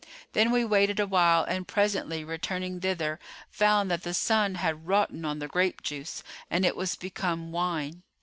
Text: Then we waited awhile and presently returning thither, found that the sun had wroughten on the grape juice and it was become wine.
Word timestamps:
Then 0.33 0.49
we 0.49 0.65
waited 0.65 0.99
awhile 0.99 1.43
and 1.43 1.67
presently 1.67 2.23
returning 2.23 2.79
thither, 2.79 3.19
found 3.51 3.91
that 3.91 4.01
the 4.01 4.15
sun 4.15 4.55
had 4.55 4.87
wroughten 4.87 5.23
on 5.25 5.37
the 5.37 5.47
grape 5.47 5.83
juice 5.83 6.23
and 6.49 6.65
it 6.65 6.75
was 6.75 6.95
become 6.95 7.51
wine. 7.51 8.01